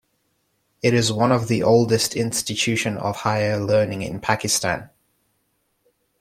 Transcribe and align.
It 0.81 0.95
is 0.95 1.13
one 1.13 1.31
of 1.31 1.47
the 1.47 1.61
oldest 1.61 2.15
institution 2.15 2.97
of 2.97 3.17
higher 3.17 3.59
learning 3.59 4.01
in 4.01 4.19
Pakistan. 4.19 4.89